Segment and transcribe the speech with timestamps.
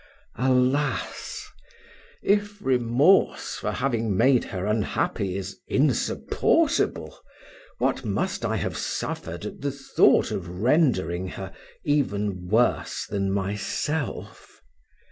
[0.39, 1.45] Alas!
[2.23, 7.19] if remorse for having made her unhappy is insupportable,
[7.77, 11.53] what must I have suffered at the thought of rendering her
[11.83, 14.63] even worse than myself.